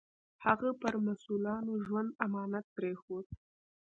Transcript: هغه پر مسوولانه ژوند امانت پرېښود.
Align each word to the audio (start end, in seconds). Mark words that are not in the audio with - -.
هغه 0.45 0.69
پر 0.81 0.95
مسوولانه 1.05 1.73
ژوند 1.85 2.09
امانت 2.25 2.65
پرېښود. 2.77 3.25